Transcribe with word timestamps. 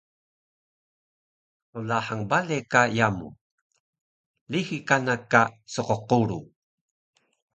Qlahang 1.71 2.23
bale 2.31 2.57
ka 2.71 2.81
yamu, 2.97 3.29
lixi 4.51 4.77
kana 4.89 5.15
ka 5.31 5.41
sqquru 5.73 6.39